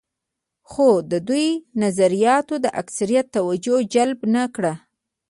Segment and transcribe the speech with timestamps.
[0.71, 1.47] خو د دوی
[1.83, 4.73] نظریاتو د اکثریت توجه جلب نه کړه.